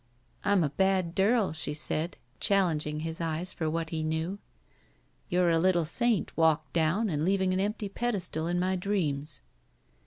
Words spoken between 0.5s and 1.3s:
a bad